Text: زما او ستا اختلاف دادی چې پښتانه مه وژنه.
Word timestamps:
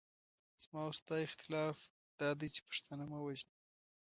زما 0.61 0.79
او 0.87 0.93
ستا 0.99 1.15
اختلاف 1.27 1.77
دادی 2.19 2.49
چې 2.55 2.61
پښتانه 2.69 3.05
مه 3.11 3.19
وژنه. 3.21 3.55